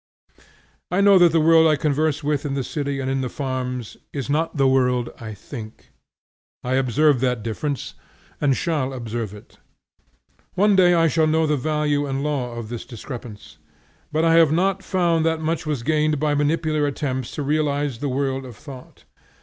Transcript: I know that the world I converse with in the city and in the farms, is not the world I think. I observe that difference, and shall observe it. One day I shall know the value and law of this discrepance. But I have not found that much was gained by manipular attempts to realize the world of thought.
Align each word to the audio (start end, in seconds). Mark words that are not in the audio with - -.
I 0.89 0.99
know 0.99 1.19
that 1.19 1.31
the 1.31 1.39
world 1.39 1.67
I 1.67 1.75
converse 1.75 2.23
with 2.23 2.43
in 2.43 2.55
the 2.55 2.63
city 2.63 2.99
and 2.99 3.07
in 3.07 3.21
the 3.21 3.29
farms, 3.29 3.97
is 4.11 4.31
not 4.31 4.57
the 4.57 4.67
world 4.67 5.11
I 5.19 5.35
think. 5.35 5.91
I 6.63 6.73
observe 6.73 7.19
that 7.19 7.43
difference, 7.43 7.93
and 8.41 8.57
shall 8.57 8.93
observe 8.93 9.31
it. 9.35 9.59
One 10.55 10.75
day 10.75 10.95
I 10.95 11.07
shall 11.07 11.27
know 11.27 11.45
the 11.45 11.55
value 11.55 12.07
and 12.07 12.23
law 12.23 12.55
of 12.55 12.69
this 12.69 12.83
discrepance. 12.83 13.57
But 14.11 14.25
I 14.25 14.33
have 14.33 14.51
not 14.51 14.81
found 14.81 15.23
that 15.27 15.39
much 15.39 15.67
was 15.67 15.83
gained 15.83 16.19
by 16.19 16.33
manipular 16.33 16.87
attempts 16.87 17.29
to 17.35 17.43
realize 17.43 17.99
the 17.99 18.09
world 18.09 18.43
of 18.43 18.55
thought. 18.55 19.03